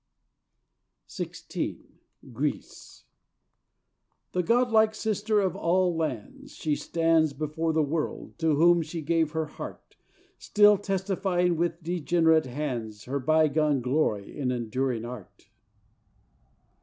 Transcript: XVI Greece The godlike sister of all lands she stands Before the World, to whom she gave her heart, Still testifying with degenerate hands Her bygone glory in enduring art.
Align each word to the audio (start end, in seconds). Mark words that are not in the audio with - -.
XVI 1.07 1.77
Greece 2.33 3.03
The 4.31 4.41
godlike 4.41 4.95
sister 4.95 5.39
of 5.39 5.55
all 5.55 5.95
lands 5.95 6.55
she 6.55 6.75
stands 6.75 7.33
Before 7.33 7.71
the 7.71 7.83
World, 7.83 8.33
to 8.39 8.55
whom 8.55 8.81
she 8.81 9.03
gave 9.03 9.33
her 9.33 9.45
heart, 9.45 9.97
Still 10.39 10.79
testifying 10.79 11.55
with 11.55 11.83
degenerate 11.83 12.47
hands 12.47 13.03
Her 13.03 13.19
bygone 13.19 13.81
glory 13.81 14.35
in 14.35 14.51
enduring 14.51 15.05
art. 15.05 15.51